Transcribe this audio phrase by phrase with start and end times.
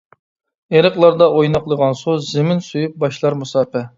[0.77, 3.87] ئېرىقلاردا ئويناقلىغان سۇ، زېمىن سۆيۈپ باشلار مۇساپە.